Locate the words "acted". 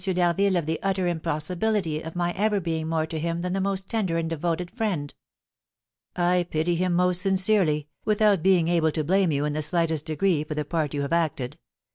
11.13-11.59